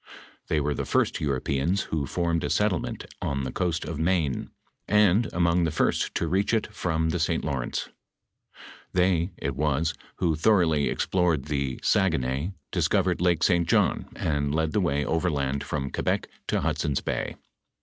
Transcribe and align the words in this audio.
They 0.47 0.59
were 0.59 0.73
the 0.73 0.81
firet 0.83 1.19
Europeans 1.21 1.81
who 1.91 2.07
formed 2.07 2.43
a 2.43 2.49
settlement 2.49 3.05
on 3.21 3.43
the 3.43 3.51
coast 3.51 3.85
of 3.85 3.99
Maine, 3.99 4.49
and 4.87 5.31
among 5.31 5.63
the 5.63 5.69
first 5.69 6.15
to 6.15 6.27
reach 6.27 6.55
it 6.55 6.73
from 6.73 7.11
tlie 7.11 7.21
St. 7.21 7.45
Lawrence. 7.45 7.89
They, 8.93 9.29
it 9.37 9.55
was, 9.55 9.93
who 10.15 10.35
thoroughly 10.35 10.89
explored 10.89 11.45
the 11.45 11.79
Saguenay, 11.83 12.51
dis 12.71 12.87
covered 12.87 13.21
Lake 13.21 13.43
St. 13.43 13.67
John, 13.67 14.07
and 14.15 14.55
led 14.55 14.71
the 14.71 14.81
way 14.81 15.05
overland 15.05 15.63
from 15.63 15.91
Que 15.91 16.01
bec 16.01 16.27
to 16.47 16.61
Hudson's 16.61 17.01
bay. 17.01 17.35